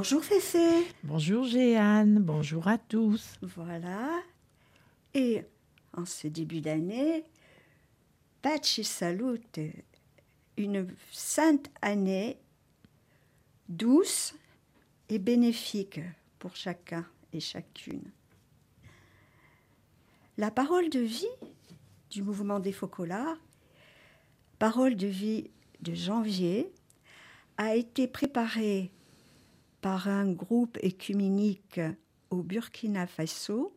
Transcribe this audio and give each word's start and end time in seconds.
Bonjour 0.00 0.24
Féfé. 0.24 0.86
Bonjour 1.04 1.44
Jeanne, 1.44 2.20
bonjour 2.20 2.68
à 2.68 2.78
tous. 2.78 3.36
Voilà. 3.42 4.22
Et 5.12 5.42
en 5.94 6.06
ce 6.06 6.26
début 6.26 6.62
d'année, 6.62 7.26
Pace 8.40 8.80
salute, 8.80 9.60
une 10.56 10.88
sainte 11.12 11.70
année 11.82 12.38
douce 13.68 14.34
et 15.10 15.18
bénéfique 15.18 16.00
pour 16.38 16.56
chacun 16.56 17.04
et 17.34 17.40
chacune. 17.40 18.10
La 20.38 20.50
parole 20.50 20.88
de 20.88 21.00
vie 21.00 21.26
du 22.08 22.22
mouvement 22.22 22.58
des 22.58 22.72
Focolars, 22.72 23.36
parole 24.58 24.96
de 24.96 25.08
vie 25.08 25.50
de 25.82 25.92
janvier, 25.92 26.72
a 27.58 27.74
été 27.74 28.08
préparée 28.08 28.90
par 29.80 30.08
un 30.08 30.30
groupe 30.30 30.78
écuménique 30.82 31.80
au 32.30 32.42
Burkina 32.42 33.06
Faso 33.06 33.76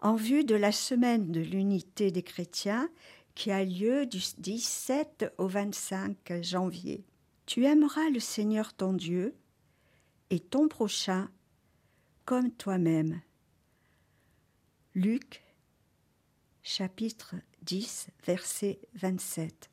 en 0.00 0.14
vue 0.14 0.44
de 0.44 0.54
la 0.54 0.72
semaine 0.72 1.32
de 1.32 1.40
l'unité 1.40 2.10
des 2.10 2.22
chrétiens 2.22 2.88
qui 3.34 3.50
a 3.50 3.64
lieu 3.64 4.06
du 4.06 4.20
17 4.38 5.34
au 5.38 5.46
25 5.46 6.42
janvier. 6.42 7.04
Tu 7.44 7.64
aimeras 7.64 8.08
le 8.10 8.20
Seigneur 8.20 8.72
ton 8.74 8.92
Dieu 8.92 9.34
et 10.30 10.40
ton 10.40 10.68
prochain 10.68 11.30
comme 12.24 12.50
toi-même. 12.50 13.20
Luc 14.94 15.42
chapitre 16.62 17.34
10 17.62 18.08
verset 18.24 18.80
27. 18.94 19.70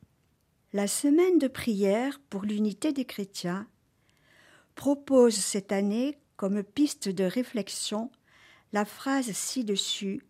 La 0.72 0.86
semaine 0.86 1.38
de 1.38 1.48
prière 1.48 2.20
pour 2.30 2.42
l'unité 2.42 2.92
des 2.92 3.04
chrétiens 3.04 3.66
propose 4.74 5.34
cette 5.34 5.72
année 5.72 6.18
comme 6.36 6.62
piste 6.62 7.08
de 7.08 7.24
réflexion 7.24 8.10
la 8.72 8.84
phrase 8.84 9.30
ci-dessus, 9.30 10.26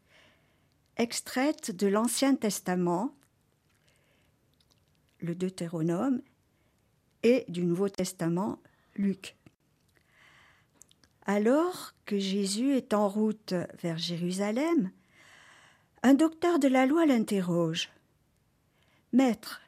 extraite 0.98 1.70
de 1.74 1.86
l'Ancien 1.86 2.34
Testament, 2.34 3.14
le 5.20 5.34
Deutéronome, 5.34 6.20
et 7.22 7.46
du 7.48 7.64
Nouveau 7.64 7.88
Testament, 7.88 8.58
Luc. 8.96 9.34
Alors 11.24 11.94
que 12.04 12.18
Jésus 12.18 12.76
est 12.76 12.92
en 12.92 13.08
route 13.08 13.54
vers 13.82 13.96
Jérusalem, 13.96 14.90
un 16.02 16.12
docteur 16.12 16.58
de 16.58 16.68
la 16.68 16.84
loi 16.84 17.06
l'interroge. 17.06 17.90
Maître, 19.14 19.62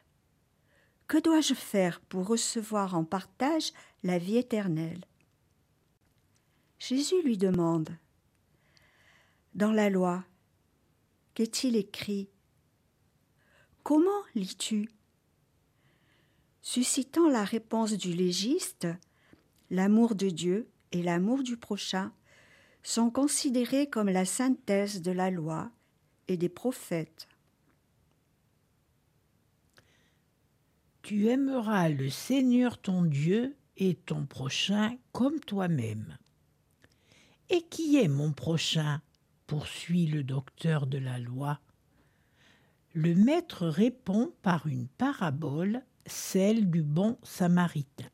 que 1.07 1.17
dois-je 1.17 1.53
faire 1.53 2.01
pour 2.01 2.27
recevoir 2.27 2.95
en 2.95 3.03
partage 3.03 3.71
la 4.03 4.17
vie 4.17 4.37
éternelle? 4.37 5.05
Jésus 6.79 7.21
lui 7.23 7.37
demande 7.37 7.89
Dans 9.55 9.71
la 9.71 9.89
loi, 9.89 10.23
qu'est-il 11.33 11.75
écrit? 11.75 12.29
Comment 13.83 14.21
lis-tu? 14.35 14.89
Suscitant 16.61 17.29
la 17.29 17.45
réponse 17.45 17.93
du 17.93 18.13
légiste, 18.13 18.87
l'amour 19.69 20.13
de 20.13 20.29
Dieu 20.29 20.69
et 20.91 21.01
l'amour 21.01 21.41
du 21.41 21.55
prochain 21.55 22.11
sont 22.83 23.09
considérés 23.09 23.89
comme 23.89 24.09
la 24.09 24.25
synthèse 24.25 25.01
de 25.01 25.11
la 25.11 25.31
loi 25.31 25.71
et 26.27 26.35
des 26.35 26.49
prophètes. 26.49 27.27
Tu 31.07 31.29
aimeras 31.29 31.87
le 31.87 32.09
Seigneur 32.09 32.77
ton 32.77 33.01
Dieu 33.01 33.55
et 33.77 33.95
ton 33.95 34.25
prochain 34.25 34.97
comme 35.13 35.39
toi-même. 35.39 36.17
Et 37.49 37.61
qui 37.61 37.95
est 37.95 38.09
mon 38.09 38.33
prochain? 38.33 38.99
poursuit 39.45 40.07
le 40.07 40.25
docteur 40.25 40.85
de 40.85 40.97
la 40.97 41.17
loi. 41.17 41.61
Le 42.91 43.15
maître 43.15 43.67
répond 43.67 44.33
par 44.41 44.67
une 44.67 44.89
parabole, 44.89 45.81
celle 46.05 46.69
du 46.69 46.83
bon 46.83 47.17
samaritain. 47.23 48.09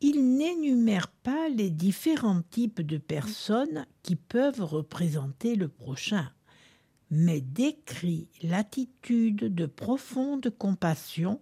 Il 0.00 0.36
n'énumère 0.36 1.08
pas 1.08 1.48
les 1.48 1.70
différents 1.70 2.42
types 2.42 2.80
de 2.80 2.96
personnes 2.96 3.88
qui 4.04 4.14
peuvent 4.14 4.62
représenter 4.62 5.56
le 5.56 5.66
prochain 5.66 6.30
mais 7.10 7.40
décrit 7.40 8.28
l'attitude 8.42 9.54
de 9.54 9.66
profonde 9.66 10.50
compassion 10.56 11.40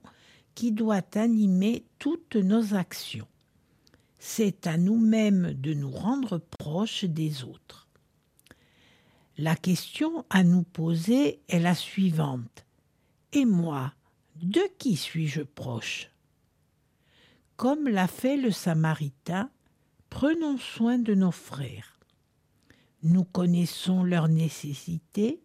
qui 0.55 0.73
doit 0.73 1.05
animer 1.15 1.84
toutes 1.99 2.37
nos 2.37 2.75
actions. 2.75 3.29
C'est 4.19 4.67
à 4.67 4.77
nous-mêmes 4.77 5.53
de 5.55 5.75
nous 5.75 5.91
rendre 5.91 6.39
proches 6.39 7.05
des 7.05 7.45
autres. 7.45 7.89
La 9.37 9.55
question 9.55 10.25
à 10.31 10.43
nous 10.43 10.65
poser 10.65 11.41
est 11.49 11.61
la 11.61 11.75
suivante. 11.75 12.67
Et 13.33 13.45
moi, 13.45 13.93
de 14.43 14.62
qui 14.79 14.97
suis-je 14.97 15.43
proche? 15.43 16.11
Comme 17.56 17.89
l'a 17.89 18.09
fait 18.09 18.37
le 18.37 18.50
Samaritain, 18.50 19.50
prenons 20.11 20.59
soin 20.59 20.99
de 20.99 21.15
nos 21.15 21.31
frères. 21.31 22.00
Nous 23.05 23.23
connaissons 23.25 24.03
leurs 24.03 24.29
nécessités, 24.29 25.41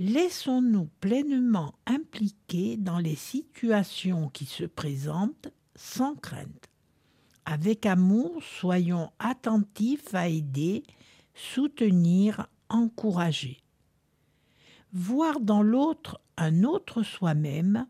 Laissons-nous 0.00 0.88
pleinement 1.00 1.74
impliquer 1.86 2.76
dans 2.76 3.00
les 3.00 3.16
situations 3.16 4.28
qui 4.28 4.44
se 4.44 4.62
présentent 4.62 5.48
sans 5.74 6.14
crainte. 6.14 6.68
Avec 7.44 7.84
amour, 7.84 8.40
soyons 8.42 9.10
attentifs 9.18 10.14
à 10.14 10.28
aider, 10.28 10.84
soutenir, 11.34 12.46
encourager. 12.68 13.58
Voir 14.92 15.40
dans 15.40 15.62
l'autre 15.62 16.20
un 16.36 16.62
autre 16.62 17.02
soi-même, 17.02 17.88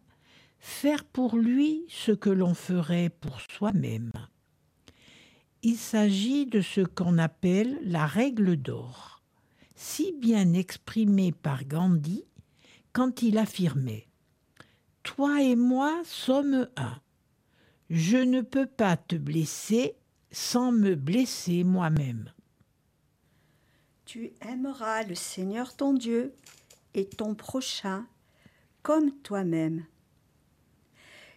faire 0.58 1.04
pour 1.04 1.36
lui 1.36 1.84
ce 1.88 2.12
que 2.12 2.30
l'on 2.30 2.54
ferait 2.54 3.10
pour 3.10 3.38
soi-même. 3.50 4.12
Il 5.62 5.76
s'agit 5.76 6.46
de 6.46 6.62
ce 6.62 6.80
qu'on 6.80 7.18
appelle 7.18 7.78
la 7.82 8.06
règle 8.06 8.56
d'or 8.56 9.17
si 9.78 10.10
bien 10.10 10.54
exprimé 10.54 11.30
par 11.30 11.64
Gandhi 11.64 12.24
quand 12.92 13.22
il 13.22 13.38
affirmait 13.38 14.08
Toi 15.04 15.40
et 15.40 15.54
moi 15.54 16.02
sommes 16.04 16.68
un. 16.76 17.00
Je 17.88 18.16
ne 18.16 18.40
peux 18.40 18.66
pas 18.66 18.96
te 18.96 19.14
blesser 19.14 19.94
sans 20.32 20.72
me 20.72 20.96
blesser 20.96 21.62
moi-même. 21.62 22.32
Tu 24.04 24.32
aimeras 24.40 25.04
le 25.04 25.14
Seigneur 25.14 25.76
ton 25.76 25.92
Dieu 25.92 26.34
et 26.94 27.08
ton 27.08 27.36
prochain 27.36 28.04
comme 28.82 29.12
toi-même. 29.20 29.86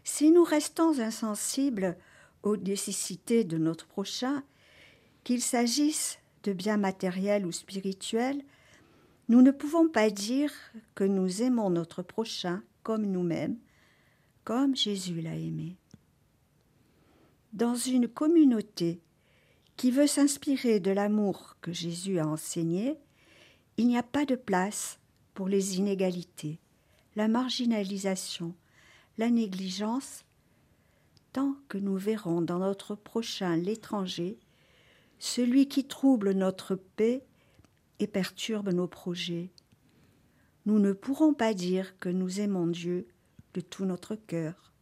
Si 0.03 0.31
nous 0.31 0.43
restons 0.43 0.99
insensibles 0.99 1.95
aux 2.41 2.57
nécessités 2.57 3.43
de 3.43 3.59
notre 3.59 3.85
prochain, 3.85 4.43
qu'il 5.23 5.43
s'agisse 5.43 6.17
de 6.43 6.53
biens 6.53 6.77
matériels 6.77 7.45
ou 7.45 7.51
spirituels, 7.51 8.43
nous 9.29 9.41
ne 9.41 9.51
pouvons 9.51 9.87
pas 9.87 10.09
dire 10.09 10.51
que 10.95 11.03
nous 11.03 11.41
aimons 11.41 11.69
notre 11.69 12.01
prochain 12.01 12.63
comme 12.83 13.05
nous-mêmes, 13.05 13.57
comme 14.43 14.75
Jésus 14.75 15.21
l'a 15.21 15.35
aimé. 15.35 15.77
Dans 17.53 17.75
une 17.75 18.07
communauté 18.07 19.01
qui 19.77 19.91
veut 19.91 20.07
s'inspirer 20.07 20.79
de 20.79 20.91
l'amour 20.91 21.55
que 21.61 21.71
Jésus 21.71 22.19
a 22.19 22.27
enseigné, 22.27 22.97
il 23.77 23.87
n'y 23.87 23.97
a 23.97 24.03
pas 24.03 24.25
de 24.25 24.35
place 24.35 24.99
pour 25.33 25.47
les 25.47 25.77
inégalités, 25.77 26.59
la 27.15 27.27
marginalisation, 27.27 28.53
la 29.17 29.29
négligence, 29.29 30.25
tant 31.33 31.55
que 31.67 31.77
nous 31.77 31.97
verrons 31.97 32.41
dans 32.41 32.59
notre 32.59 32.95
prochain 32.95 33.55
l'étranger 33.55 34.37
celui 35.21 35.67
qui 35.67 35.85
trouble 35.85 36.31
notre 36.31 36.73
paix 36.75 37.23
et 37.99 38.07
perturbe 38.07 38.73
nos 38.73 38.87
projets. 38.87 39.51
Nous 40.65 40.79
ne 40.79 40.93
pourrons 40.93 41.35
pas 41.35 41.53
dire 41.53 41.95
que 41.99 42.09
nous 42.09 42.39
aimons 42.39 42.65
Dieu 42.65 43.07
de 43.53 43.61
tout 43.61 43.85
notre 43.85 44.15
cœur. 44.15 44.73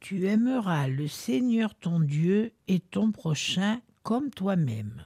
Tu 0.00 0.26
aimeras 0.26 0.88
le 0.88 1.08
Seigneur 1.08 1.74
ton 1.74 2.00
Dieu 2.00 2.52
et 2.68 2.80
ton 2.80 3.12
prochain 3.12 3.82
comme 4.02 4.30
toi-même. 4.30 5.04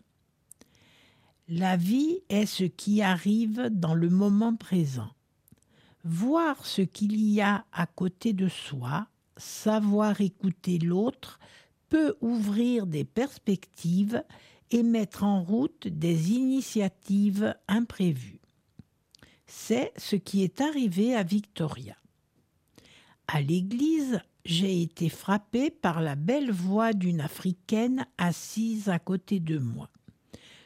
La 1.49 1.77
vie 1.77 2.21
est 2.29 2.47
ce 2.47 2.63
qui 2.63 3.03
arrive 3.03 3.71
dans 3.73 3.95
le 3.95 4.09
moment 4.09 4.55
présent. 4.55 5.11
Voir 6.05 6.65
ce 6.65 6.83
qu'il 6.83 7.21
y 7.21 7.41
a 7.41 7.65
à 7.73 7.87
côté 7.87 8.35
de 8.35 8.47
soi, 8.47 9.09
savoir 9.37 10.21
écouter 10.21 10.79
l'autre, 10.79 11.41
peut 11.89 12.17
ouvrir 12.21 12.87
des 12.87 13.05
perspectives 13.05 14.23
et 14.71 14.83
mettre 14.83 15.25
en 15.25 15.43
route 15.43 15.89
des 15.89 16.33
initiatives 16.33 17.55
imprévues. 17.69 18.41
C'est 19.47 19.93
ce 19.97 20.17
qui 20.17 20.43
est 20.43 20.61
arrivé 20.61 21.15
à 21.15 21.23
Victoria. 21.23 21.97
À 23.27 23.41
l'église, 23.41 24.21
j'ai 24.45 24.83
été 24.83 25.09
frappé 25.09 25.71
par 25.71 26.03
la 26.03 26.17
belle 26.17 26.51
voix 26.51 26.93
d'une 26.93 27.21
Africaine 27.21 28.07
assise 28.19 28.89
à 28.89 28.99
côté 28.99 29.41
de 29.41 29.59
moi. 29.59 29.91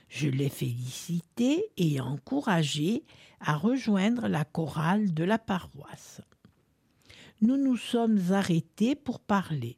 Je 0.08 0.28
l'ai 0.28 0.48
félicitée 0.48 1.66
et 1.76 2.00
encouragée 2.00 3.04
à 3.40 3.56
rejoindre 3.56 4.26
la 4.26 4.44
chorale 4.44 5.12
de 5.12 5.22
la 5.22 5.38
paroisse. 5.38 6.22
Nous 7.40 7.56
nous 7.56 7.76
sommes 7.76 8.32
arrêtés 8.32 8.96
pour 8.96 9.20
parler. 9.20 9.77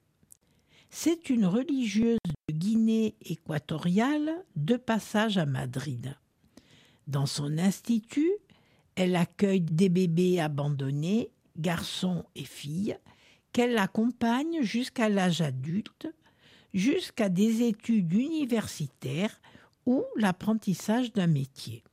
C'est 0.93 1.31
une 1.31 1.47
religieuse 1.47 2.19
de 2.49 2.55
Guinée 2.55 3.15
équatoriale 3.23 4.45
de 4.57 4.77
passage 4.77 5.39
à 5.39 5.47
Madrid. 5.47 6.17
Dans 7.07 7.27
son 7.27 7.59
institut, 7.59 8.33
elle 8.97 9.15
accueille 9.15 9.61
des 9.61 9.89
bébés 9.89 10.41
abandonnés, 10.41 11.31
garçons 11.57 12.25
et 12.35 12.45
filles, 12.45 12.99
qu'elle 13.53 13.79
accompagne 13.79 14.63
jusqu'à 14.63 15.09
l'âge 15.09 15.41
adulte, 15.41 16.09
jusqu'à 16.75 17.29
des 17.29 17.63
études 17.63 18.13
universitaires 18.13 19.41
ou 19.87 20.05
l'apprentissage 20.17 21.13
d'un 21.13 21.29
métier. 21.29 21.85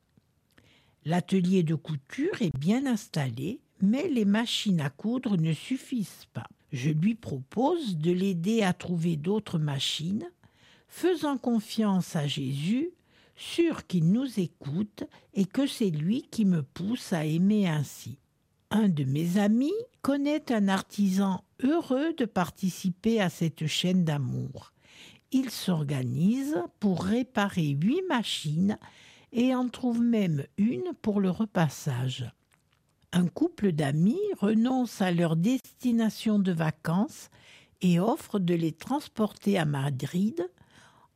L'atelier 1.06 1.62
de 1.62 1.76
couture 1.76 2.42
est 2.42 2.58
bien 2.58 2.88
installé, 2.88 3.62
mais 3.80 4.08
les 4.10 4.26
machines 4.26 4.82
à 4.82 4.90
coudre 4.90 5.38
ne 5.38 5.54
suffisent 5.54 6.28
pas. 6.34 6.48
Je 6.72 6.90
lui 6.90 7.16
propose 7.16 7.98
de 7.98 8.12
l'aider 8.12 8.64
à 8.64 8.74
trouver 8.74 9.16
d'autres 9.16 9.60
machines, 9.60 10.30
faisant 10.88 11.38
confiance 11.38 12.16
à 12.16 12.28
Jésus, 12.28 12.92
sûr 13.36 13.88
qu'il 13.88 14.12
nous 14.12 14.40
écoute 14.40 15.04
et 15.34 15.46
que 15.46 15.68
c'est 15.68 15.90
lui 15.90 16.24
qui 16.24 16.46
me 16.46 16.64
pousse 16.64 17.14
à 17.14 17.26
aimer 17.26 17.68
ainsi. 17.68 18.18
Un 18.70 18.90
de 18.90 19.06
mes 19.06 19.38
amis 19.38 19.74
connaît 20.02 20.52
un 20.52 20.68
artisan 20.68 21.44
heureux 21.64 22.14
de 22.14 22.26
participer 22.26 23.22
à 23.22 23.30
cette 23.30 23.66
chaîne 23.68 24.04
d'amour. 24.04 24.74
Il 25.32 25.50
s'organise 25.50 26.58
pour 26.80 27.04
réparer 27.04 27.78
huit 27.82 28.02
machines 28.10 28.78
et 29.32 29.54
en 29.54 29.70
trouve 29.70 30.02
même 30.02 30.46
une 30.58 30.94
pour 31.02 31.22
le 31.22 31.30
repassage. 31.30 32.26
Un 33.18 33.26
couple 33.26 33.72
d'amis 33.72 34.22
renonce 34.40 35.02
à 35.02 35.12
leur 35.12 35.36
destination 35.36 36.38
de 36.38 36.52
vacances 36.52 37.32
et 37.82 38.00
offre 38.00 38.38
de 38.38 38.54
les 38.54 38.72
transporter 38.72 39.58
à 39.58 39.66
Madrid 39.66 40.48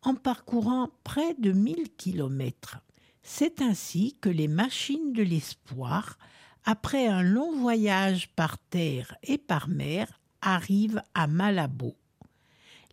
en 0.01 0.15
parcourant 0.15 0.89
près 1.03 1.35
de 1.35 1.51
mille 1.51 1.95
kilomètres. 1.97 2.79
C'est 3.21 3.61
ainsi 3.61 4.17
que 4.19 4.29
les 4.29 4.47
machines 4.47 5.13
de 5.13 5.21
l'espoir 5.21 6.17
après 6.65 7.05
un 7.05 7.21
long 7.21 7.55
voyage 7.55 8.29
par 8.35 8.57
terre 8.57 9.15
et 9.21 9.37
par 9.37 9.67
mer, 9.67 10.19
arrivent 10.41 11.03
à 11.13 11.27
Malabo. 11.27 11.93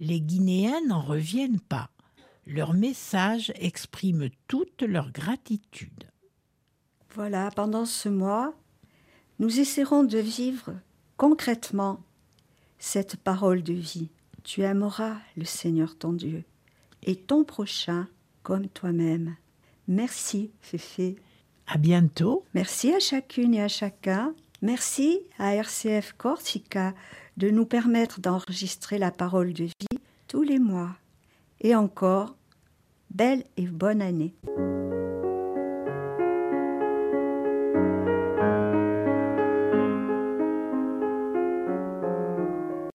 Les 0.01 0.21
Guinéens 0.21 0.83
n'en 0.87 1.01
reviennent 1.01 1.61
pas. 1.61 1.89
Leur 2.47 2.75
message 2.75 3.55
exprime 3.57 4.29
toute 4.49 4.83
leur 4.83 5.13
gratitude. 5.13 6.11
Voilà, 7.15 7.51
pendant 7.51 7.87
ce 7.87 8.11
mois, 8.11 8.53
nous 9.39 9.61
essaierons 9.61 10.05
de 10.05 10.19
vivre 10.19 10.75
concrètement 11.17 12.01
cette 12.79 13.17
parole 13.17 13.63
de 13.63 13.75
vie. 13.75 14.09
Tu 14.45 14.63
aimeras 14.63 15.17
le 15.37 15.45
Seigneur 15.45 15.97
ton 15.97 16.13
Dieu 16.13 16.45
et 17.03 17.17
ton 17.17 17.45
prochain 17.45 18.09
comme 18.43 18.69
toi-même. 18.69 19.37
Merci, 19.87 20.51
Féfé. 20.61 21.17
À 21.67 21.77
bientôt. 21.77 22.45
Merci 22.55 22.93
à 22.93 22.99
chacune 22.99 23.55
et 23.55 23.63
à 23.63 23.69
chacun. 23.69 24.35
Merci 24.63 25.21
à 25.39 25.55
RCF 25.55 26.15
Corsica 26.17 26.95
de 27.37 27.51
nous 27.51 27.67
permettre 27.67 28.21
d'enregistrer 28.21 28.99
la 28.99 29.11
parole 29.11 29.53
de 29.53 29.65
vie 29.65 29.99
tous 30.27 30.43
les 30.43 30.59
mois. 30.59 30.97
Et 31.61 31.75
encore, 31.75 32.37
belle 33.11 33.45
et 33.57 33.67
bonne 33.67 34.03
année. 34.03 34.35